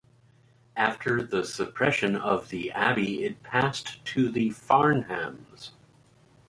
After 0.75 1.21
the 1.21 1.45
suppression 1.45 2.15
of 2.15 2.49
the 2.49 2.71
abbey 2.71 3.23
it 3.23 3.43
passed 3.43 4.03
to 4.05 4.31
the 4.31 4.49
Farnhams. 4.49 5.73